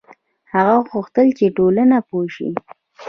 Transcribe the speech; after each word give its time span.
هغه 0.53 0.77
غوښتل 0.89 1.27
چې 1.37 1.45
ټولنه 1.57 1.97
پوه 2.07 2.27
شي. 2.35 2.49